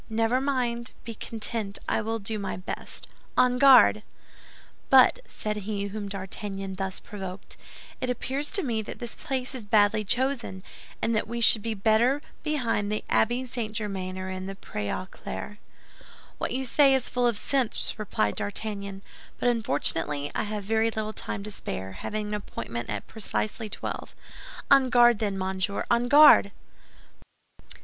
Never 0.09 0.41
mind; 0.41 0.93
be 1.03 1.13
content, 1.13 1.77
I 1.87 2.01
will 2.01 2.17
do 2.17 2.39
my 2.39 2.57
best. 2.57 3.07
On 3.37 3.59
guard!" 3.59 4.01
"But," 4.89 5.19
said 5.27 5.57
he 5.57 5.83
whom 5.89 6.09
D'Artagnan 6.09 6.73
thus 6.73 6.99
provoked, 6.99 7.55
"it 8.01 8.09
appears 8.09 8.49
to 8.53 8.63
me 8.63 8.81
that 8.81 8.97
this 8.97 9.13
place 9.15 9.53
is 9.53 9.61
badly 9.63 10.03
chosen, 10.03 10.63
and 11.03 11.15
that 11.15 11.27
we 11.27 11.39
should 11.39 11.61
be 11.61 11.75
better 11.75 12.23
behind 12.41 12.91
the 12.91 13.03
Abbey 13.11 13.45
St. 13.45 13.73
Germain 13.73 14.17
or 14.17 14.27
in 14.31 14.47
the 14.47 14.55
Pré 14.55 14.89
aux 14.91 15.05
Clercs." 15.05 15.57
"What 16.39 16.51
you 16.51 16.63
say 16.65 16.95
is 16.95 17.07
full 17.07 17.27
of 17.27 17.37
sense," 17.37 17.93
replied 17.99 18.37
D'Artagnan; 18.37 19.03
"but 19.37 19.49
unfortunately 19.49 20.31
I 20.33 20.45
have 20.45 20.63
very 20.63 20.89
little 20.89 21.13
time 21.13 21.43
to 21.43 21.51
spare, 21.51 21.91
having 21.91 22.29
an 22.29 22.33
appointment 22.33 22.89
at 22.89 23.07
twelve 23.07 23.07
precisely. 23.07 23.71
On 24.71 24.89
guard, 24.89 25.19
then, 25.19 25.37
monsieur, 25.37 25.85
on 25.91 26.07
guard!" 26.07 26.51